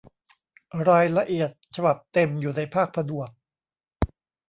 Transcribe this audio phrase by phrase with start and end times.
[0.89, 3.29] รายละเอียดฉบับเต็มอยู่ในภาคผนวก